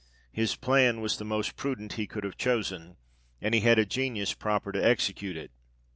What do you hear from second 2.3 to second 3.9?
chosen, and he had a